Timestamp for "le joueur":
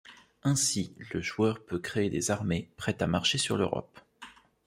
1.11-1.63